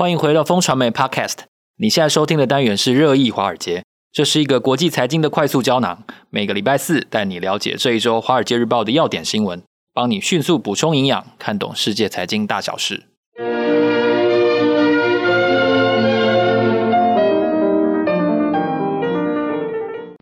[0.00, 1.40] 欢迎回到风传媒 Podcast。
[1.76, 6.04] 你现在收听的单元是热议华尔街，这是一个国际财经的快速胶囊。
[6.30, 13.08] 每个礼拜四带你了解这一周《华尔街日报》的要点新闻，帮你迅速补充营养，看懂世界财经大小事。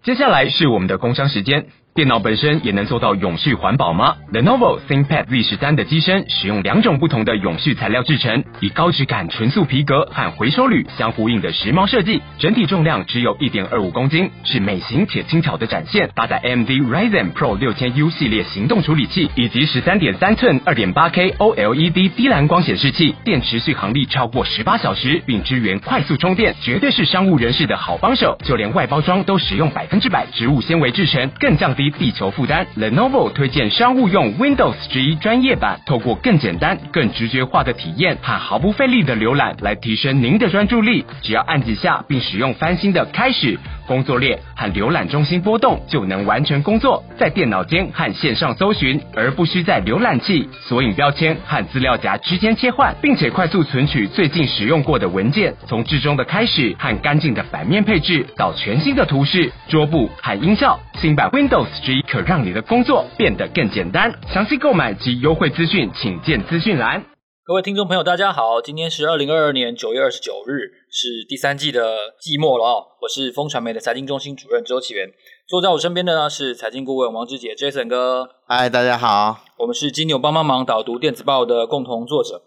[0.03, 1.69] 接下来是我们的工商时间。
[1.99, 16.09] 电脑本身也能做到永续环保吗？Lenovo ThinkPad Z 十三的机身使用两种不同的永续材料制成，以高质感纯素皮革和回收铝相呼应的时髦设计，整体重量只有一点二五公斤，是美型且轻巧的展现。
[16.15, 28.39] 搭载 AMD Ryzen Pro 六千 U 系列行动处理器，以及十三点三寸二点八 K OLED 低蓝光显示器，电池续航力超过十八小时，并支援快速充电，绝对是商务人士的好帮手。
[28.45, 31.88] 就连外包装都使用百分之百植物纤维制成，更降低。
[31.91, 41.05] 地球负担，Lenovo 推荐商务用 Windows 十一专业版，透过更简单、更直觉化的体验和毫不费力的浏览，来提升您的专注力。
[41.23, 43.59] 只要按几下，并使用翻新的开始。
[43.89, 55.55] 工作列和浏览中心波动就能完成工作，在电脑间和线上搜寻，而不需在浏览器、索引标签和资料夹之间切换，并且快速存取最近使用过的文件。
[55.67, 64.13] 从至中的开始和干净的版面配置，到全新的图示、桌布和音效，新版 Windows 10可让你的工作变得更简单。
[64.31, 67.18] 详细购买及优惠资讯，请见资讯栏。
[67.49, 72.85] 各位听众朋友，大家好，今天是二零二二年九月二十九日，是第三季的季末了哦。
[73.01, 75.09] 我是风传媒的财经中心主任周启源，
[75.49, 78.29] 坐在我身边的呢是财经顾问王之杰 Jason 哥。
[78.47, 82.43] 嗨，大家好，我们是金牛帮帮忙导读电子报的共同作者。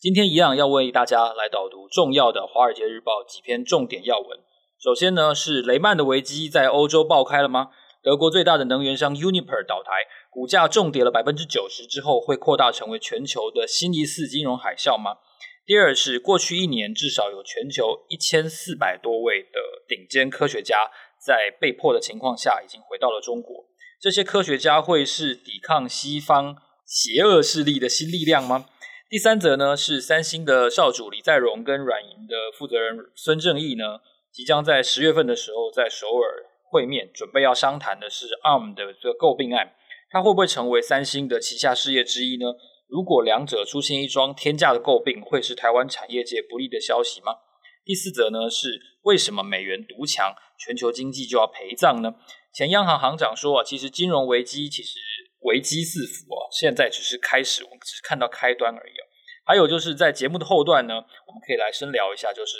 [0.00, 4.38] 今天一样要为大家来导读重要的《华尔街日报》几篇重点要闻。
[4.82, 7.68] 首先呢，是雷曼的危机在欧洲爆开了吗？
[8.02, 9.90] 德国最大的能源商 Uniper 倒台。
[10.36, 15.16] 股价重跌了百分之九十之后，会扩大成为全球的新一次金融海啸吗？
[15.64, 23.64] 第二是过去一年至少有全球一千四百多位的顶尖科学家在被迫的情况下已经回到了中国。
[23.98, 26.54] 这些科学家会是抵抗西方
[26.84, 28.66] 邪恶势力的新力量吗？
[29.08, 39.72] 第三则呢是三星的少主李在镕跟软银的负责人孙正义呢，即将在十月份的时候在首尔会面，准备要商谈的是 ARM 的这个购并案。
[40.16, 42.46] 它会不会成为三星的旗下事业之一呢？
[42.88, 47.34] 如果两者出现一桩天价的诟病，会是台湾产业界不利的消息吗？
[47.84, 52.14] 第四则呢是为什么美元独强，全球经济就要陪葬呢？
[52.50, 54.98] 前央行行长说啊，其实金融危机其实
[55.40, 58.94] 危机四伏啊，现在只是开始，我们只是看到开端而已。
[59.44, 62.56] 还有就是在节目的后段呢，我们可以来深聊一下，就是。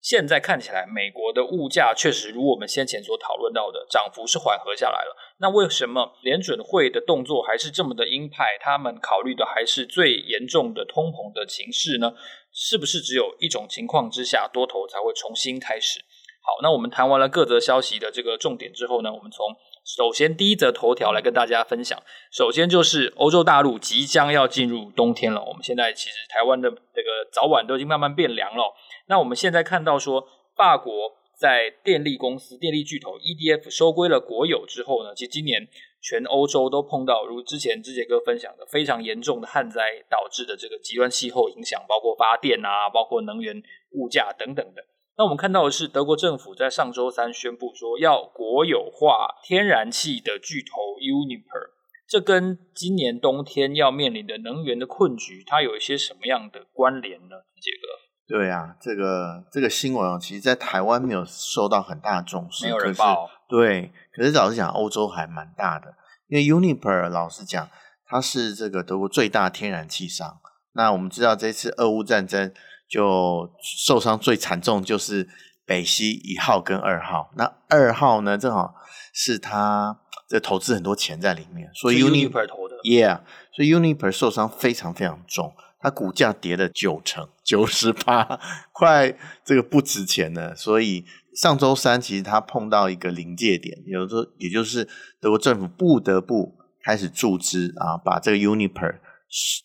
[0.00, 5.16] 现在看起来，美国的物价确实如我们先前所讨论到的，涨幅是缓和下来了。
[5.40, 8.56] 那为什么联准会的动作还是这么的鹰派？
[8.60, 12.14] 他们考虑的还是最严重的通膨的情势呢？
[12.52, 16.00] 是不是只有一种情况之下，多头才会重新开始？
[16.42, 19.46] 好，那我们谈完了各则消息的这个重点之后呢，我们从
[19.84, 22.00] 首先第一则头条来跟大家分享。
[22.32, 25.44] 首先就是欧洲大陆即将要进入冬天了。
[25.44, 28.72] 我们现在其实台湾的这个早晚都已经慢慢变凉了。
[29.08, 30.92] 那我们现在看到说，法国
[31.34, 35.66] 在电力公司、电力巨头 EDF 收归了国有之后呢，其实今年
[36.00, 44.84] 全欧洲都碰到如之前志杰哥分享的非常严重的旱灾导致的这个极端气候影响，包括发电啊，包括能源物价等等的。
[45.16, 51.70] 那我们看到的是，德国政府在上周三宣布说要国有化天然气的巨头 Uniper，
[52.06, 57.36] 这跟今年冬天要面临的能源的困局，它有一些什么样的关联呢？
[57.60, 58.07] 杰哥？
[58.28, 63.26] 对啊，这个这个新闻哦，其实，在台湾没有受到很大的重视，没有人报。
[63.48, 65.94] 对，可是老实讲，欧洲还蛮大的，
[66.28, 67.66] 因为 Uniper 老实讲，
[68.04, 70.38] 它是这个德国最大天然气商。
[70.72, 72.52] 那我们知道，这次俄乌战争
[72.86, 75.26] 就受伤最惨重，就是
[75.64, 77.30] 北溪一号跟二号。
[77.34, 78.74] 那二号呢，正好
[79.14, 83.20] 是他这投资很多钱在里面，所以 Uniper 投的，Yeah，
[83.52, 85.54] 所以 Uniper 受伤非常非常重。
[85.80, 88.40] 它股价跌了九成，九十八，
[88.72, 90.54] 快这个不值钱了。
[90.56, 91.04] 所以
[91.34, 94.88] 上周三其实它碰到一个临界点，也就是说，也就是
[95.20, 98.98] 德国政府不得不开始注资啊，把这个 Uniper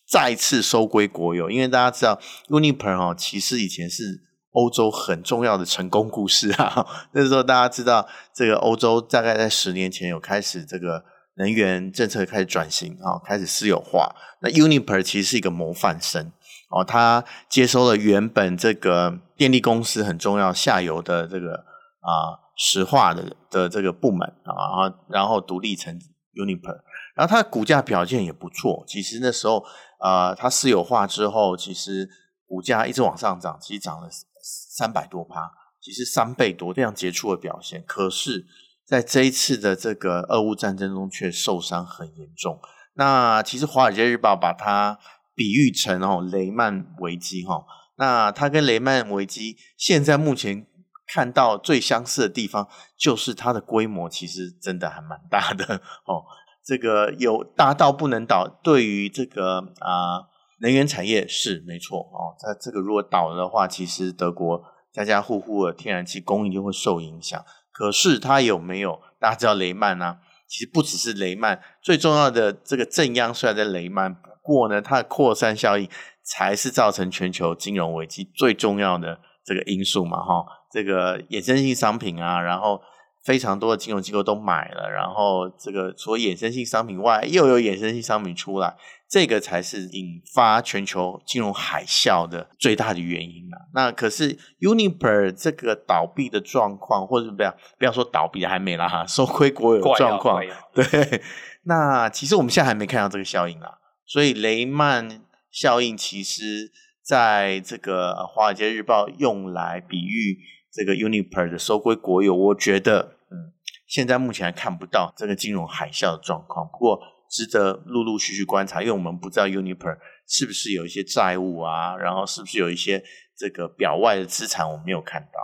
[0.08, 1.50] 再次收归国有。
[1.50, 2.20] 因为大家知道
[2.50, 4.22] Uniper 哦，其实以前是
[4.52, 6.86] 欧洲很重要的成功故事啊。
[7.14, 11.06] 那时候大家知道，这个欧洲大概在十年前有开始这个。
[11.36, 14.16] 能源政策开始转型啊，开始私有化。
[14.42, 16.32] 那 Uniper 其实是一个模范生
[16.70, 21.56] 哦，他接收了原本这个电力公司很重要下游的这个
[22.02, 25.98] 啊石化的的这个部门啊，然后独立成
[26.34, 26.82] Uniper，
[27.16, 28.84] 然后它的股价表现也不错。
[28.88, 29.64] 其实那时候
[30.00, 32.10] 啊，它私有化之后，其实
[32.46, 34.10] 股价一直往上涨，其实涨了
[34.42, 35.52] 三百多趴，
[35.82, 37.84] 其实三倍多，非常杰出的表现。
[37.88, 38.46] 可是，
[38.86, 42.60] 在这一次的这个俄乌战争中，却受伤很严重。
[42.96, 45.00] 那其实《华尔街日报》把它
[45.34, 47.66] 比喻成哦雷曼危机哈，
[47.96, 50.68] 那它跟雷曼危机现在目前
[51.08, 56.24] 看到最相似的地方，就是它的规模其实真的还蛮大的哦。
[56.64, 60.30] 这个有大到不能倒，对于这个啊、
[60.60, 62.38] 能源产业是没错哦。
[62.40, 67.44] 它这个如果倒了的话，其实德国家家户户的天然气供应就会受影响。
[67.74, 69.02] 可是它有没有？
[69.20, 70.20] 大家知道雷曼啊？
[70.48, 75.90] 其实不只是雷曼，最重要的这个正央虽然在雷曼，不过呢，它的扩散效应
[76.22, 82.82] 才是造成全球金融危机最重要的这个因素嘛，哈，这个衍生性商品啊，然后。
[83.24, 88.76] 非常多的金融机构都买了，然后这个除了衍生性商品外，又有衍生性商品出来，
[89.10, 93.58] 这个才是引发全球金融海啸的最大的原因啊。
[93.74, 100.44] 那可是 Uniper 这个倒闭的状况，或者不要不要说倒闭还没啦哈，收归国有状况，
[100.74, 101.22] 对。
[101.64, 103.76] 那其实我们现在还没看到这个效应啊，
[104.06, 110.40] 所以雷曼效应其实在这个《华尔街日报》用来比喻。
[110.74, 113.54] 这个 Uniper 的收归国有，我觉得，嗯，
[113.86, 116.68] 现在目前还看不到这个金融海啸的状况。
[116.68, 117.00] 不过，
[117.30, 119.96] 值得陆陆续续观察，因为我们不知道 Uniper
[120.28, 123.04] 是不是有一些债务啊，然后是不是有一些
[123.38, 125.38] 这个表外的资产我没有看到。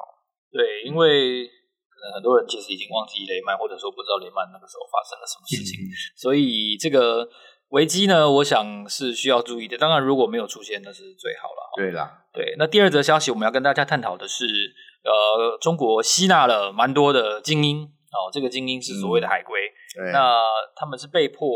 [0.52, 7.30] 对，因为可能很多人其实已经忘记雷曼，或者说不知道雷曼那个时候发生了什么事情，嗯、所以这个
[7.70, 9.78] 危机呢，我想是需要注意的。
[9.78, 11.70] 当然，如果没有出现，那是最好了。
[11.78, 12.56] 对啦，对。
[12.58, 14.74] 那第二则消息，我们要跟大家探讨的是。
[15.09, 17.81] 呃，中国吸纳了蛮多的精英
[18.13, 19.57] 哦，这个精英是所谓的海归，
[19.97, 20.45] 嗯、那
[20.75, 21.50] 他们是被迫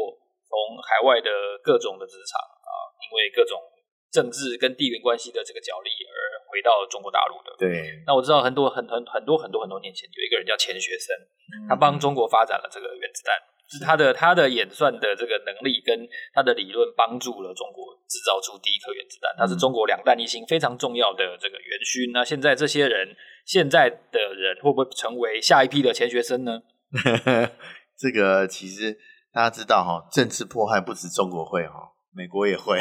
[0.49, 1.29] 从海外的
[1.63, 2.73] 各种的职场啊，
[3.05, 3.61] 因为各种
[4.11, 6.17] 政治跟地缘关系的这个角力而
[6.49, 7.53] 回到中国大陆的。
[7.57, 11.13] 对，那我知道很多很很很多很多很多年前有一个人叫钱学森，
[11.53, 13.37] 嗯、他帮中国发展了这个原子弹。
[13.69, 22.11] 是他的他的演算的这个能力跟他的理论帮助了中国制造出第一颗原子弹，他是中国两弹一星非常重要的这个元勋。
[22.11, 23.15] 那现在这些人，
[23.45, 26.61] 现在的人会不会成为下一批的钱学森呢？
[27.97, 28.95] 这个其实
[29.31, 31.73] 大家知道哈，政治迫害不止中国会哈，
[32.13, 32.77] 美国也会。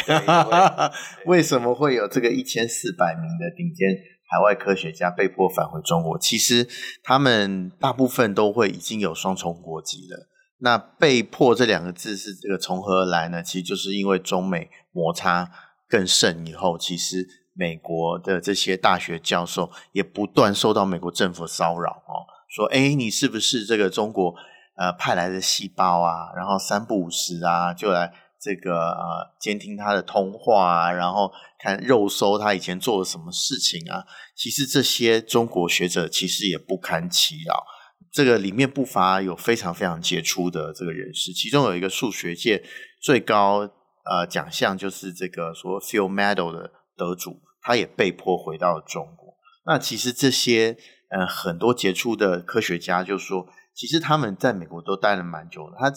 [1.25, 3.89] 为什么会有这个一千四百名的顶尖
[4.29, 6.19] 海外科学家被迫返回中国？
[6.19, 6.69] 其实
[7.03, 10.29] 他们大部分都会已经有双重国籍了。
[10.65, 13.43] 那被迫这两个字是这个从何而来呢？
[13.43, 15.51] 其实就是因为中美摩擦
[15.89, 24.37] 更甚以后，其实美国的这些大学教授也不断受到美国政府骚扰哦，说哎，你是不是这个中国
[24.77, 26.33] 呃派来的细胞啊？
[26.37, 34.05] 然后三不五时啊，就来这个呃监听他的通话啊，然后看肉搜他以前做了什么事情啊？
[34.37, 37.65] 其实这些中国学者其实也不堪其扰。
[38.13, 42.63] 这个里面不乏有非常非常杰出的这个人士，其中有一个数学界
[43.01, 43.61] 最高
[44.05, 49.35] 呃奖项，就是这个所谓 Field Medal 的得主，他也被迫回到了中国。
[49.65, 50.77] 那其实这些
[51.09, 55.77] 呃很多杰出的科学家就说，其实他们在美国都待了蛮久的。
[55.79, 55.91] 他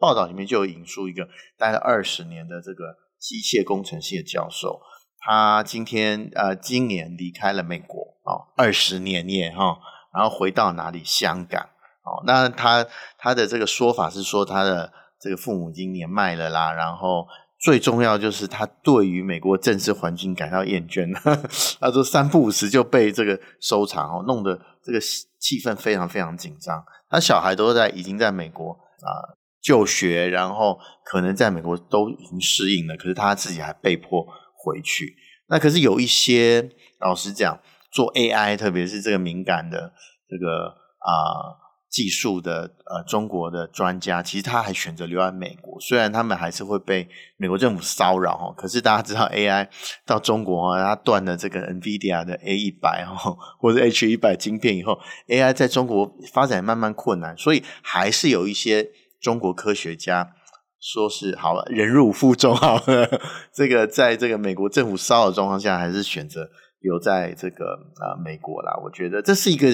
[0.00, 4.80] 报道里面就有引述一个待了二十年的这个机械工程系的教授，
[5.20, 9.78] 他今天呃今年离开了美国哦，二十年耶哈。
[10.14, 11.02] 然后回到哪里？
[11.04, 11.68] 香港。
[12.02, 12.84] 哦，那他
[13.18, 14.90] 他的这个说法是说，他的
[15.20, 16.72] 这个父母已经年迈了啦。
[16.72, 17.26] 然后
[17.60, 21.06] 最重要就是他对于美国政治环境感到厌倦。
[21.78, 26.82] 他说三不五时就被这个收藏哦，弄得这个气氛非常非常紧张。
[27.10, 34.26] 他小孩都在已经在美国啊、就学，然后可能在美国都已经适应了，可是他自己还被迫
[34.56, 35.14] 回去。
[35.48, 37.60] 那可是有一些老实讲。
[37.90, 39.92] 做 AI，特别是这个敏感的
[40.28, 40.68] 这个
[40.98, 41.56] 啊、
[41.88, 45.80] 技术的呃中国的专家，其实他还选择留在美国。
[45.80, 49.66] 虽然他们还是会被美国政府骚扰哦，可是大家知道 AI
[50.06, 58.88] 到中国啊，它断了这个 NVIDIA 的 A 一百哈，或者 H 一百晶片以后，AI 在中国发展慢慢困难，所以还是有一些
[59.20, 60.30] 中国科学家
[60.78, 63.20] 说是好了，忍辱负重好了，
[63.52, 66.48] 这个在这个美国政府骚扰状况下，还是选择。
[66.80, 69.68] 留在这个啊、呃、美国啦，我觉得这是一个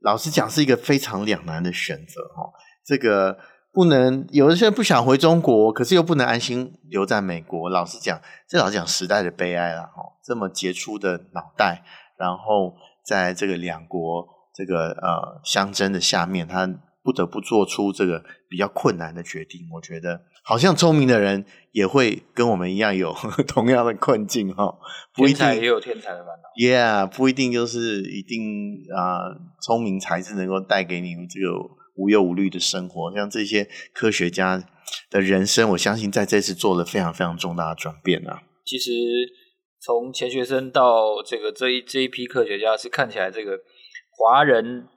[0.00, 2.50] 老实讲是一个非常两难的选择哈。
[2.84, 3.38] 这个
[3.72, 7.68] 不能有的时候不想回中国，可是又不能安心留在美国。
[7.68, 10.02] 老实讲，这老实讲时代的悲哀了哈。
[10.24, 11.84] 这么杰出的脑袋，
[12.18, 16.66] 然后在这个两国这个呃相争的下面，他
[17.06, 19.60] 不得不做出这个比较困难的决定。
[19.72, 23.14] 我觉得好像聪明的人也会跟我们一样有
[23.46, 24.76] 同样的困境哈。
[25.14, 26.42] 不一定天才也有天才的烦恼。
[26.60, 28.42] Yeah，不一定就是一定
[28.92, 31.56] 啊，聪明才智能够带给你这个
[31.94, 33.14] 无忧无虑的生活。
[33.14, 34.60] 像这些科学家
[35.08, 38.42] 的人生，我相信在这次做了非常非常重大的转变啊。
[38.64, 38.90] 其实
[39.80, 43.52] 从钱学森到这个这一这一批科学家，是看起来这个
[44.18, 44.88] 华人。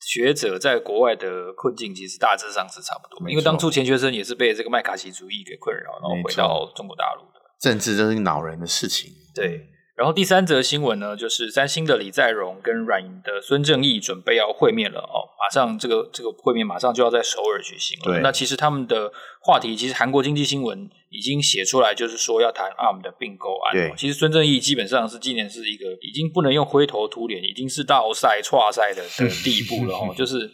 [0.00, 7.40] 学者在国外的困境其实大致上是差不多，因为当初钱学森也是被这个麦卡锡主义给困扰，然后回到中国大陆的。
[7.58, 9.12] 政治真是恼人的事情。
[9.34, 9.68] 对。
[10.00, 18.14] 然后第三则新闻呢，就是三星的李在镕跟软银的孙正义准备要会面了哦，马上这个这个会面马上就要在首尔举行了。
[18.14, 23.74] 对，那其实他们的话题，其实韩国经济新闻已经写出来，就是说要谈 ARM 的并购案。
[23.74, 30.14] 对，其实孙正义基本上是今年是一个已经不能用灰头土脸，已经是倒赛、挫赛的的地步了哦。
[30.16, 30.50] 就是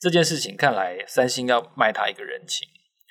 [0.00, 2.66] 这件事情看来，三星要卖他一个人情。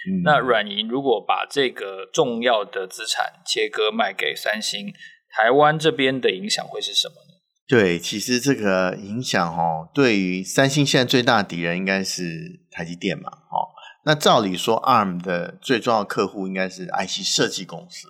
[0.10, 4.92] 嗯、那软银如果把这个重要的资产切割卖给三星。
[5.32, 7.40] 台湾这边的影响会是什么呢？
[7.68, 13.70] 对，其实这个影响哦，对于三星现在最大的敌人应该是台积电嘛，哦，
[14.06, 18.08] 那照理说，ARM 的最重要的客户应该是 IC 设计公司，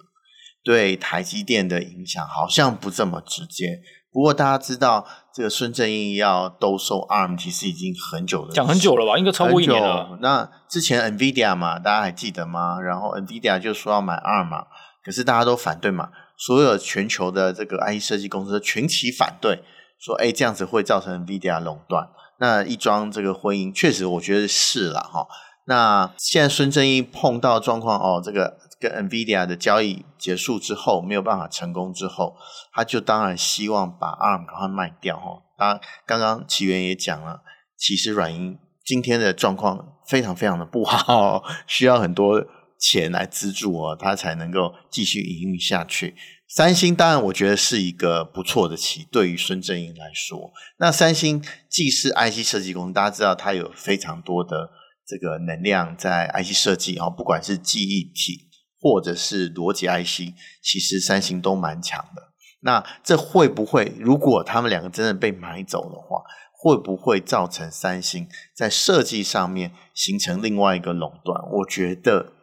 [0.64, 3.82] 对台积电的影响好像不这么直接。
[4.12, 9.20] 不过大家知道，这个孙正义要兜售 ARM，其实已经很久了，讲很久了吧？
[9.20, 10.18] 应该超过一年了。
[10.22, 12.80] 那之前 NVIDIA 嘛，大家还记得吗？
[12.80, 14.66] 然后 NVIDIA 就说要买 ARM 嘛，
[15.04, 16.10] 可是大家都反对嘛。
[16.38, 19.62] 所有全球的这个 IE 设计公司群起反对，
[20.00, 22.08] 说：“哎，这样子会造成 NVIDIA 垄断。”
[22.40, 25.28] 那一桩这个婚姻，确实我觉得是了哈。
[25.66, 32.38] 那现在孙正义碰到状况哦，这个跟 NVIDIA 的交易结束之后没有办法成功之后，
[32.72, 35.42] 他就当然希望把 ARM 赶快卖掉哈。
[35.58, 37.42] 当刚刚奇源也讲了，
[37.78, 42.42] 其实软银今天的状况非常非常的不好， 需要很多。
[42.80, 46.16] 钱来资助哦，它才能够继续营运下去。
[46.48, 50.52] 三星当然，我觉得是一个不错的棋，对于孙正义来说。
[50.80, 54.72] 那三星既是 IC 设计公司，大家知道它有非常多的
[55.06, 60.34] 这个能量在 IC 设计哦，不管是记忆体或者是逻辑 IC，
[60.64, 62.32] 其实三星都蛮强的。
[62.62, 71.40] 那这会不会，如果他们两个真的被买走的话，会不会造成三星在设计上面形成另外一个垄断？
[71.52, 72.34] 我觉得。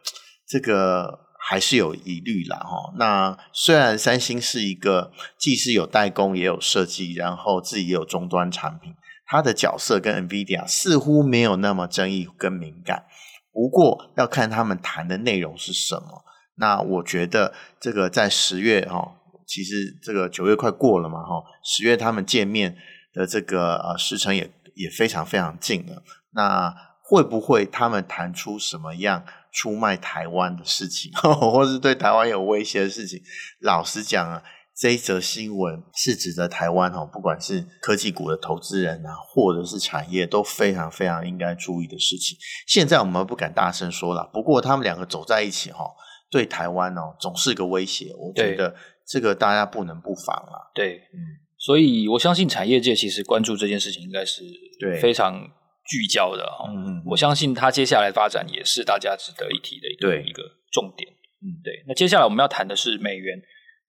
[0.47, 2.93] 这个还是有疑虑啦，哈。
[2.97, 8.93] 那虽然三星是一个既是有代工也有设计，然后自己也有终端产品，
[9.25, 13.05] 它的角色跟 NVIDIA 似乎没有那么争议跟敏感。
[13.51, 16.23] 不过要看他们谈的内容是什么。
[16.59, 22.75] 那我觉得这个在十月哈，其实这个九月快过了嘛，哈，十月他们见面
[23.13, 26.01] 的这个呃时程也也非常非常近了。
[26.33, 26.73] 那
[27.03, 29.23] 会不会他们谈出什么样？
[29.51, 33.21] 出卖台湾的事情， 或是对台湾有威胁的事情，
[33.61, 34.43] 老实讲啊，
[34.75, 42.37] 这一则新闻是指的台湾哈，不管是科技股的投资人啊，或者是产业，都非常非常应该注意的事情。
[42.67, 45.85] 现在我们不敢大声说了，不过他们两个走在一起哈，
[46.29, 48.13] 对台湾哦，总是个威胁。
[48.17, 48.75] 我觉得
[49.07, 50.69] 这个大家不能不防啊。
[50.75, 51.17] 对，嗯，
[51.57, 54.43] 所以我相信产业界其实关注这件事情，应该是
[54.79, 55.49] 对非常。
[55.87, 61.09] 聚焦的哈，嗯，我相信它接下来发展也是大家值得一提的一个一个重点。
[61.41, 61.83] 嗯，对。
[61.87, 63.41] 那接下来我们要谈的是美元，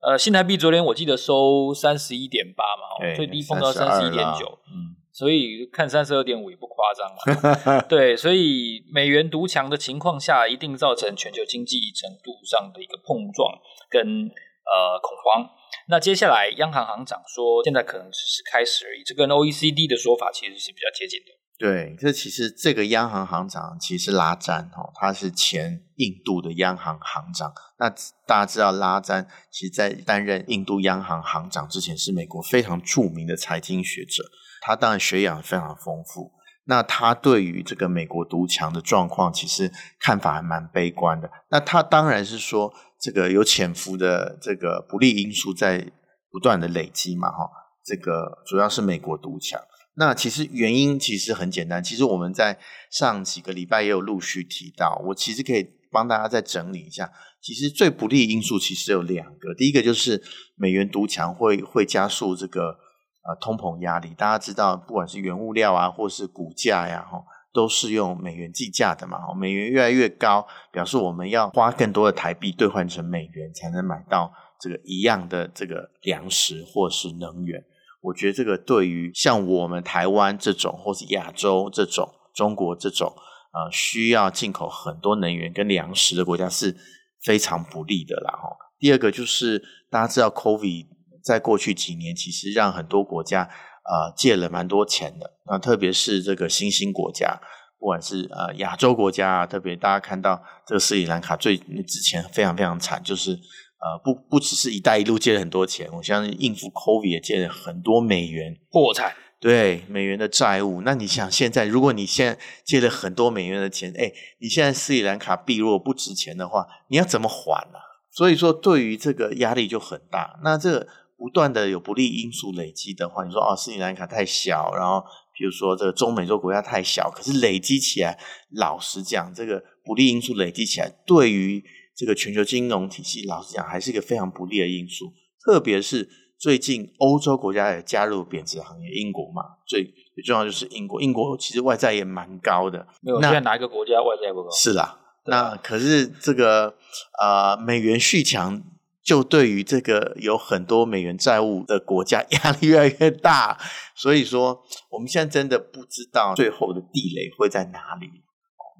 [0.02, 7.81] 呃，新台币昨天我记得收三十一点八嘛，最低碰到三十一点九，嗯，所以看三十二点五也不夸张嘛。
[7.88, 13.59] 对，所以美元独强的情况下，一定造成全球经济程度上的一个碰撞
[13.90, 15.50] 跟呃恐慌。
[15.88, 21.33] 那接下来央行行长说，现在可能只是开始而已，这跟 OECD 的说法其实是比较接近的。
[21.59, 27.53] 对，这其实这个央行行长其实拉詹哦，他是前印度的央行行长。
[27.81, 27.91] 那
[28.27, 34.23] 大家知道拉詹，其实在担任印度央行行长之前，是美国非常著名的财经学者。
[34.61, 36.31] 他当然学养非常丰富。
[36.67, 41.29] 那他对于这个美国独强的状况，其实看法还蛮悲观的。
[41.50, 45.91] 那他当然是说，这个有潜伏的这个不利因素在
[46.31, 47.50] 不断的累积嘛，哈，
[47.85, 49.61] 这个主要是美国独强。
[49.99, 52.57] 那其实原因其实很简单，其实我们在
[52.88, 57.11] 上几个礼拜也有陆续提到，我其实可以帮大家再整理一下。
[57.40, 60.23] 其实最不利因素其实有两个，第一个就是
[60.55, 62.78] 美元独强会会加速这个
[63.23, 64.14] 呃通膨压力。
[64.17, 67.21] 大家知道，不管是原物料啊，或是股价呀，哈，
[67.52, 69.19] 都是用美元计价的嘛。
[69.35, 77.64] 美元越来越高，表示我们要花更多的台币兑换成美元，才能买到这个一样的这个粮食或是能源。
[78.00, 83.12] 我觉得这个对于像我们台湾这种，或是亚洲这种、中国这种
[83.52, 86.76] 呃需要进口很多能源跟粮食的国家是
[87.25, 88.33] 非常不利的啦。
[88.33, 90.87] 哈，第二个就是大家知道，COVID
[91.23, 97.40] 在过去几年其实让很多国家呃借了蛮多钱的，那特别是这个新兴国家。
[97.81, 103.38] 不管是呃亚洲国家啊，特别大家看到这个斯里兰卡最之前非常非常惨，就是
[103.81, 110.83] 呃不不只是一带一路借了很多钱，我相信应付 COVID 也借了很多美元破产，对美元的债务。
[110.83, 117.83] 那你想现在，如果你现在借了很多美元的钱，哎，你现在斯里兰卡币如果不值钱的话，你要怎么还呢、啊？
[118.11, 120.39] 所以说对于这个压力就很大。
[120.43, 125.03] 那这个不断的有不利因素累积的话，你说哦斯里兰卡太小，然后。
[125.39, 128.19] 比如说，这个中美洲国家太小，可是累积起来，
[128.57, 131.63] 老实讲，这个不利因素累积起来，对于
[131.99, 135.12] 这个全球金融体系，老实讲，还是一个非常不利的因素。
[135.45, 139.83] 特别是最近欧洲国家也加入贬值行业，英国嘛，最
[140.14, 141.02] 最重要就是英国。
[141.02, 142.87] 英国其实外债也蛮高的。
[143.02, 144.50] 没有，现在哪一个国家外债不高？
[144.50, 146.76] 是啦，那可是这个
[147.21, 148.62] 呃，美元续强。
[149.05, 153.57] 就对于这个有很多美元债务的国家压力越来越大，
[153.97, 158.07] 所以说我们现在真的不知道最后的地雷会在哪里。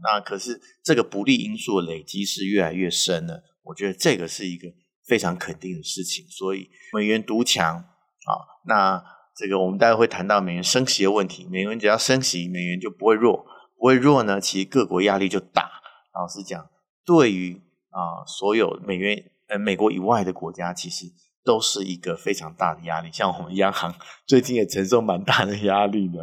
[0.03, 4.69] 那可是这个不利因素的累积是越来越深了，我觉得这个是一个
[5.07, 6.27] 非常肯定的事情。
[6.29, 8.33] 所以美元独强啊，
[8.67, 9.05] 那
[9.37, 11.47] 这个我们待会会谈到美元升息的问题。
[11.51, 13.45] 美元只要升息，美元就不会弱，
[13.77, 15.71] 不会弱呢，其实各国压力就大。
[16.15, 16.69] 老实讲，
[17.05, 19.33] 对于啊所有美元。
[19.49, 21.07] 呃，美国以外的国家其实
[21.43, 23.95] 都是一个非常大的压力，像我们央行
[24.29, 26.23] 最近也承受蛮大的压力的。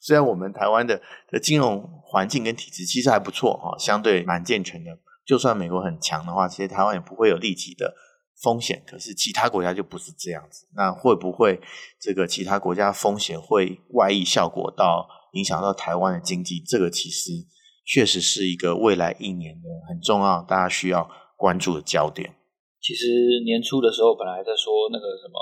[0.00, 1.00] 虽然我们台湾的
[1.30, 4.98] 的金融环境跟体制其实还不错哈，相对蛮健全的。
[5.24, 7.94] 就算美国很强的话，其实台湾也不会有立即的
[8.40, 8.84] 风险。
[8.86, 10.68] 可是其他国家就不是这样子。
[10.76, 11.60] 那会不会
[12.00, 16.62] 这个其他国家风险会外溢效果到影响到台湾的经济？
[16.64, 17.32] 这个其实
[17.84, 22.36] 确实是一个未来一年的很重要，大家需要关注的焦点。
[22.80, 23.06] 其实
[23.44, 25.34] 年初的时候，本来在说那个什么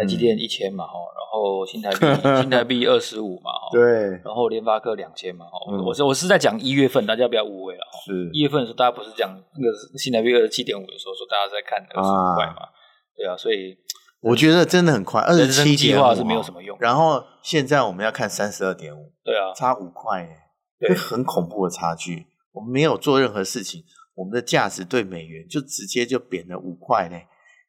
[0.00, 1.98] 台积电一千嘛，然后新台币
[2.40, 3.82] 新台币二十五嘛，哈，对，
[4.24, 5.44] 然后联发科两千嘛，
[5.84, 12.68] 我是我是在讲一月份，大家不要误会了，是一月份的时候，大家不是讲那个新台币二十七点五的时候，说大家在看二十五块嘛，啊
[13.14, 13.76] 对啊，所以
[14.22, 16.74] 我觉得真的很快，二十七计划是没有什么用。
[16.80, 20.26] 然后现在我们要看三十二点五，对啊，差五块，
[20.78, 22.26] 对，很恐怖的差距。
[22.52, 23.84] 我们没有做任何事情。
[24.16, 27.16] 我们的价值对美元就直接就贬了五块呢，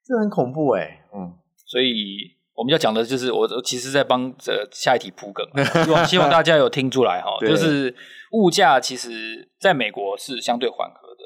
[0.04, 1.06] 这很恐怖哎。
[1.14, 1.32] 嗯，
[1.72, 5.46] 所以我们要讲的就是，我其实在帮这下一题铺梗，
[5.86, 7.96] 希望希望大家有听出来哈，就是
[8.34, 11.24] 物价其实在美国是相对缓和的。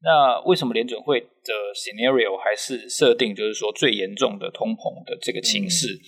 [0.00, 5.88] 那为什么联准会的 scenario 还是设定就是说最严重的通膨的这个情势？
[5.94, 5.98] 嗯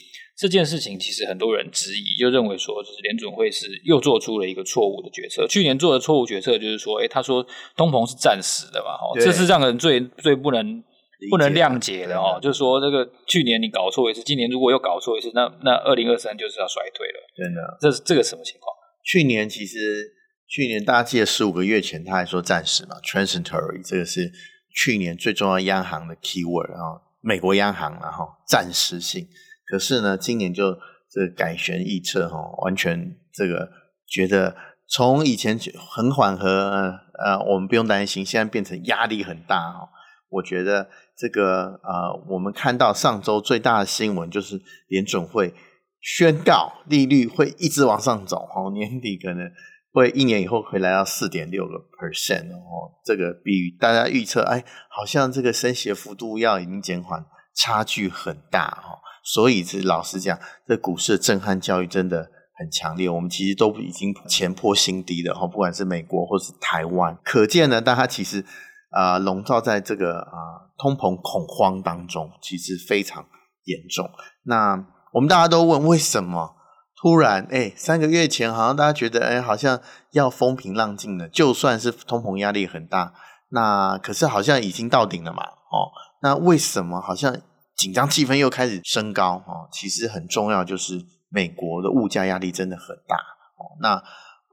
[0.41, 5.47] 这件事情其实很多人质疑，就认为说，就是联准会是又做出了一个错误的决策。
[5.47, 10.83] 去年做的错误决策就是说，诶他说通膨是暂时的嘛，哈，这是让人最最不能
[11.29, 12.39] 不能谅解的哦。
[12.41, 17.21] 就是说，这个去年你搞错一次，今年如果又搞错一次，那那二零二三就是要衰退了。
[17.37, 18.75] 真的，这是这个什么情况？
[19.05, 20.13] 去年其实
[20.47, 24.31] 去年大家记得十五个月前他还说暂时嘛，transitory，这个是
[24.75, 29.27] 去年最重要央行的 keyword，然后美国央行然后暂时性。
[29.67, 30.75] 可是呢，今年就
[31.11, 33.71] 这个改弦易辙哈，完全这个
[34.07, 34.57] 觉得
[34.89, 39.89] 从以前很缓和，呃，我们不用担心，现在变成压力很大哦。
[40.29, 40.89] 我觉得
[41.21, 45.53] 这个呃，我们看到上周最大的新闻就是联准会
[46.01, 49.51] 宣告利率会一直往上走，哈，年底可能
[49.93, 59.05] 会一年以后会来到四点六个 percent 哦，这个比大家预测哎，好像这个升息的幅度要已经减缓，差距很大哦。
[59.23, 63.07] 所以，是老实讲，这股市的震撼教育真的很强烈。
[63.07, 68.43] 我们其实都已经前波新低了哈，不管是美国或是台湾，可见呢，大家其实
[68.91, 73.25] 啊、呃，笼罩在这个啊、通膨恐慌当中，其实非常
[73.65, 74.11] 严重。
[74.45, 76.57] 那我们大家都问，为什么
[77.01, 79.81] 突然哎，三个月前好像大家觉得哎，好像
[80.13, 83.15] 要风平浪静了，就算是通膨压力很大，
[83.51, 85.43] 那可是好像已经到顶了嘛？
[85.43, 85.91] 哦，
[86.23, 87.37] 那为什么好像？
[87.77, 91.01] 紧张气氛又开始升高哦，其实很重要，就是
[91.31, 93.73] 美国的物价压力真的很大哦。
[93.81, 94.03] 那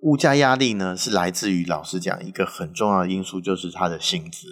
[0.01, 4.47] 物价压力呢，是来自于老实讲一个很重要的因素，就是它的薪资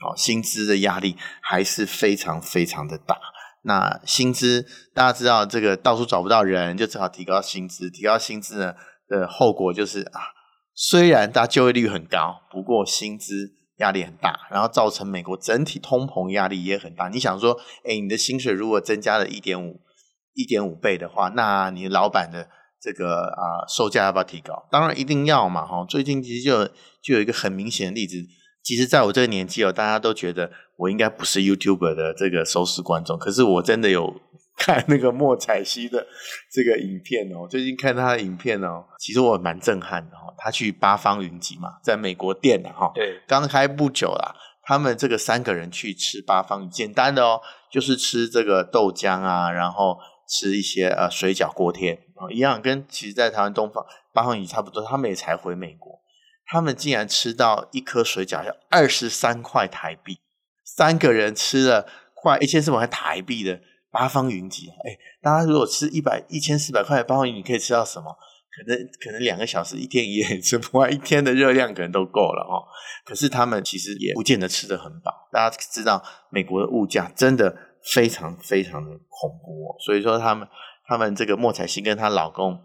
[0.00, 3.16] 哦，薪资的压力还是非常非常的大。
[3.62, 7.90] 那薪资大家知道，这个到处找不到人，就只好提高薪资。
[7.90, 8.74] 提高薪资呢
[9.08, 10.20] 的后果就是啊，
[10.74, 13.54] 虽然大家就业率很高，不过薪资。
[13.78, 17.10] 压力很大，然后造成美国整体通膨压力也很大。
[17.10, 19.82] 你想说，哎，你的薪水如果增加了一点五、
[20.32, 22.48] 一点五倍的话，那你老板的
[22.86, 24.64] 这个啊、呃，售价要不要提高？
[24.70, 25.84] 当然一定要嘛，哈。
[25.88, 26.64] 最近其实就
[27.02, 28.16] 就有一个很明显的例子，
[28.62, 34.20] 其实在我这个年纪哦，大家都觉得我应该不是 YouTuber 的这个收视观众，可是我真的有
[34.56, 36.06] 看那个莫彩曦的
[36.52, 37.48] 这个影片哦。
[37.50, 40.32] 最近看他的影片哦，其实我蛮震撼的哈。
[40.38, 44.36] 他去八方云集嘛，在美国店的哈，对，刚开不久啦。
[44.62, 49.98] 他们这个三个人去吃八方，简单的哦，就是吃这个豆浆啊，然后。
[50.28, 54.82] 吃一些呃水饺锅贴啊，一样跟其实，在台湾东方八方鱼差不多。
[54.82, 56.00] 他们也才回美国，
[56.44, 60.18] 他们竟然吃到一颗水饺要二十三块台币，
[60.64, 63.60] 三个人吃了快一千四百块台币的
[63.90, 64.68] 八方云集。
[64.84, 68.16] 哎，大家如果吃一百一千四百块的八方云，你可以吃到什么？
[68.56, 72.64] 可能可能两个小时一天一夜吃不完，一天的热量可能都够了哦。
[73.04, 75.28] 可是他们其实也不见得吃得很饱。
[75.30, 77.56] 大家知道美国的物价真的。
[77.94, 80.46] 非常非常的恐怖哦，所以说他们
[80.86, 82.60] 他们这个莫彩欣跟她老公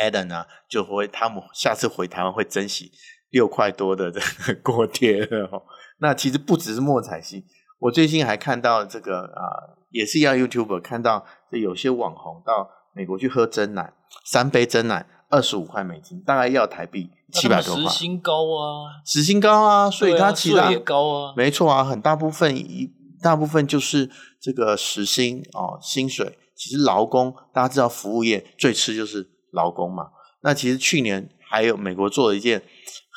[0.00, 2.92] Adam 呢，就会他们下次回台湾会珍惜
[3.30, 5.62] 六块多的这个锅贴哦。
[5.98, 7.44] 那其实不只是莫彩欣，
[7.80, 17.84] 我最近还看到这个啊、呃，也是一样 YouTuber 看到这有些网红到美国去喝真奶，三杯真奶二十五块美金，大概要台币七百多块。
[17.84, 22.94] 时薪高啊，时薪高啊，所以他其他也高啊，没错啊，很大部分一。
[23.22, 26.38] 大部分就是这个时薪哦，薪水。
[26.54, 30.10] 其实劳工大家知道，服务业最吃就是劳工嘛。
[30.42, 32.62] 那其实去年还有美国做了一件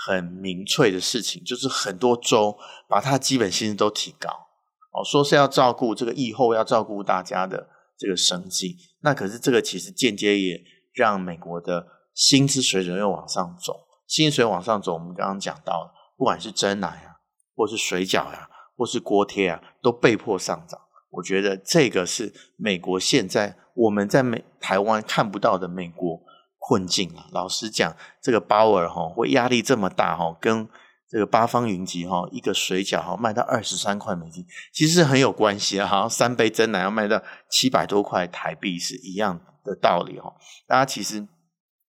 [0.05, 2.57] 很民粹的事情，就是很多州
[2.89, 8.75] 把它基本薪资都提高哦，说是要照顾这个疫后要照顾大家的这个生计。
[9.01, 10.61] 那可是这个其实间接也
[10.93, 14.95] 让美国的薪资水准又往上走，薪水往上走。
[14.95, 17.23] 我们刚刚讲到了，不管是珍奶啊，
[17.55, 18.48] 或是水饺呀、
[18.79, 20.79] 或是锅贴啊，都被迫上涨。
[21.09, 26.21] 我觉得这个是美国现在我们在美台湾看不到的美国
[26.57, 27.27] 困境啊。
[27.33, 30.65] 老实讲，这个鲍尔哈会压力这么大哈，跟
[31.09, 35.85] 这个八方云集哈一个水饺哈卖到二十三块美金，其实很有关系啊。
[35.85, 40.33] 好像三杯真奶要卖到七百多块台币是一样的道理哈。
[40.65, 41.27] 大家其实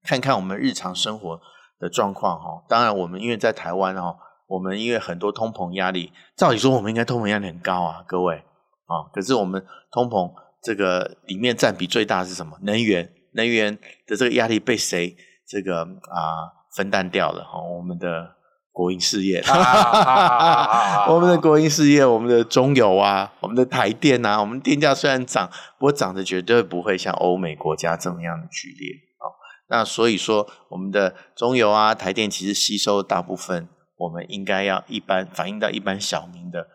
[0.01, 1.39] 看看我们日常生活
[1.77, 2.63] 的状况哈。
[2.67, 4.17] 当然，我们因为在台湾哈。
[4.49, 8.37] 我们因为很多通膨压力，照理说我们应该通膨压力很高啊，各位
[8.87, 10.33] 啊，可是我们通膨
[10.63, 12.57] 这个里面占比最大的是什么？
[12.63, 15.15] 能源，能源的这个压力被谁
[15.47, 17.43] 这个啊分担掉了？
[17.43, 18.31] 哈，我们的
[18.71, 19.39] 国营事业，
[21.07, 29.29] 我们的国营事业，我们的中油啊，我们的台电啊，我们电价虽然涨，不过涨的绝对不会像欧美国家这么样的剧烈啊。
[29.69, 33.69] 那所以说，我们的中油啊，台电其实吸收大部分。
[33.99, 36.65] 我们应该要一般反映到一般小民的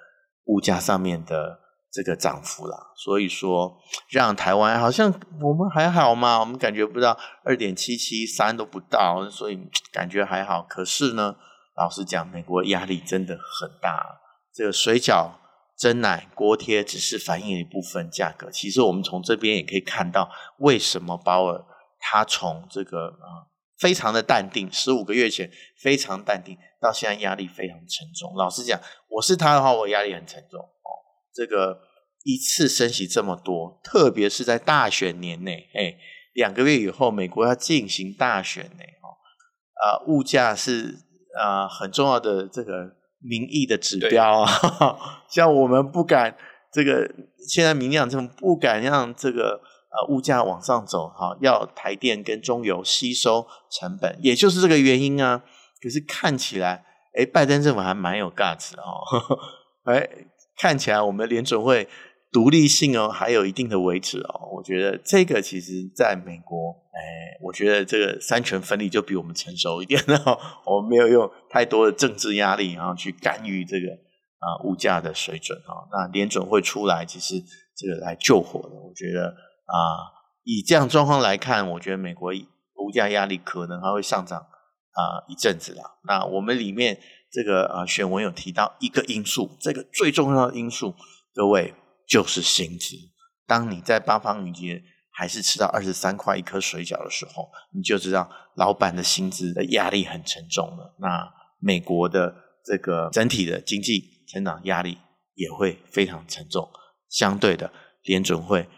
[0.44, 1.58] 物价上面的
[1.90, 3.78] 这个涨幅啦，所以说
[4.10, 5.10] 让台湾好像
[5.40, 9.58] 我们还好嘛，我们感觉不到二点七七三都不到，所以
[9.90, 10.62] 感觉还好。
[10.68, 11.34] 可是呢，
[11.76, 14.20] 老实讲，美国压力真的很大。
[14.52, 15.30] 这个水饺、
[15.78, 21.64] 蒸奶、锅贴只是反映一部分价格，其实我们从这边也可以看到，为什么鲍尔
[21.98, 23.53] 他从这个啊。
[23.84, 25.50] 非常的淡定，十五个月前
[25.82, 28.32] 非常淡定，到现在压力非常沉重。
[28.34, 30.88] 老实讲，我是他的话，我压力很沉重哦。
[31.34, 31.80] 这个
[32.22, 35.98] 一次升息这么多，特别是在大选年内，哎，
[36.32, 39.12] 两个月以后美国要进行大选呢，哦，
[39.84, 40.94] 啊，物价是
[41.38, 44.48] 啊很重要的这个民意的指标啊。
[45.28, 46.34] 像我们不敢
[46.72, 47.06] 这个，
[47.46, 49.60] 现在民养这么不敢让这个。
[49.94, 55.44] 呃，物价往上走，哈，要台电跟中油吸收成本，也就是这个原因啊。
[55.80, 56.84] 可是看起来，
[57.16, 58.82] 哎，拜登政府还蛮有 guts 哦，
[59.84, 60.08] 哎，
[60.58, 61.86] 看起来我们联准会
[62.32, 64.50] 独立性哦，还有一定的维持哦。
[64.56, 70.36] 我觉得这个其实在美国，哎，我觉得这个三权分立就比我们成熟一点哦。
[70.66, 73.86] 我们没有用太多的政治压力，然后去干预这个
[74.40, 75.86] 啊物价的水准啊。
[75.92, 77.40] 那联准会出来，其实
[77.76, 79.32] 这个来救火的，我觉得。
[79.64, 82.32] 啊，以这样状况来看，我觉得美国
[82.76, 85.82] 物价压力可能还会上涨啊一阵子啦。
[86.06, 87.00] 那我们里面
[87.32, 90.94] 这个啊选文有提到一个因素，这个最重要的因素，
[91.32, 91.74] 各位
[92.06, 92.96] 就是薪资。
[93.46, 100.94] 当你在八方云集还是吃到二十三块一颗水饺的时候，你就知道老板的薪资的压力很沉重了。
[100.98, 104.98] 那美国的这个整体的经济成长压力
[105.34, 106.68] 也会非常沉重。
[107.08, 107.72] 相对的，
[108.02, 108.68] 联准会。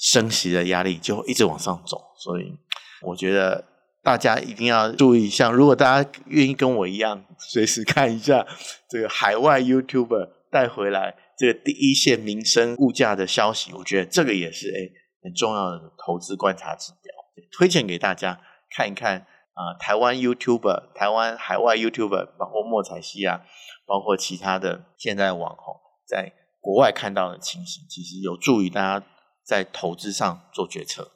[0.00, 2.56] 升息的压力就会一直往上走，所以
[3.02, 3.62] 我觉得
[4.02, 5.28] 大家一定要注意。
[5.28, 8.46] 像如果大家愿意跟我一样，随时看一下
[8.88, 14.90] 这个海外 YouTuber 带回来这个第一线民生物价的消息，我觉得这个也是诶
[15.22, 17.12] 很重要的投资观察指标。
[17.52, 18.40] 推荐给大家
[18.74, 23.42] 看一看啊、台湾 YouTuber、台湾海外 YouTuber，包括莫彩希啊，
[23.84, 25.74] 包括其他的现在网红
[26.06, 29.06] 在国外看到的情形，其实有助于大家
[29.50, 31.10] 在投资上做决策。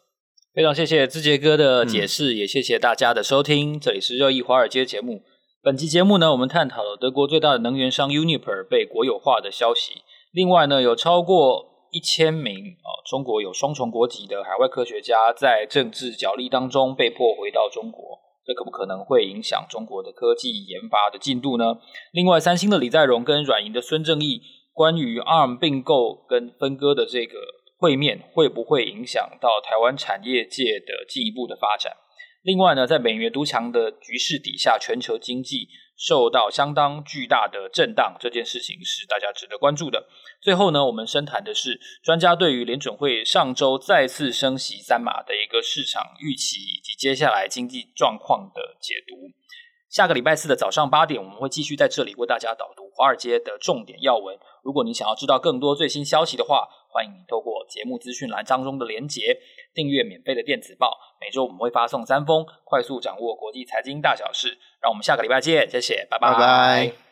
[0.53, 3.79] 非常谢谢志杰哥的解释，嗯、也谢谢大家的收听。
[3.79, 5.23] 这里是热议华尔街节目。
[5.63, 10.03] 本期节目呢，我们探讨了德国最大的能源商 Uniper 被国有化的消息。
[10.33, 21.77] 另外呢，有超过一千名啊、哦，中国有双重国籍的海外科学家在政治角力当中被迫回到中国，这可不可能会影响中国的科技研发的进度呢？
[22.13, 24.43] 另外，三星的李在镕跟软银的孙正义
[24.73, 27.39] 关于 ARM 并购跟分割的这个。
[27.85, 31.93] 会面会不会影响到台湾产业界的进一步的发展？
[32.43, 40.09] 另外呢，在美元独强的局势底下，全球经济受到相当巨大的震荡，这件事情是大家值得关注的。
[40.41, 49.31] 最后呢，我们深谈的是专家对于联准会上周再次升息三码的一个市场预期，以及接下来经济状况的解读。
[49.91, 54.37] 下个礼拜四的早上八点，我们会继续在这里为大家导读华尔街的重点要闻。
[54.65, 59.37] 如果你想要知道更多最新消息的话，欢迎你透过节目资讯栏当中的连结
[59.75, 60.97] 订阅免费的电子报。
[61.21, 64.57] 每周我们会发送三封，快速掌握国际财经大小事。
[64.81, 67.04] 让我们下个礼拜见，谢谢，拜拜。